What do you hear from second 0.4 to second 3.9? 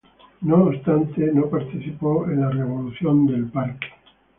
No obstante, no participó en la Revolución del Parque.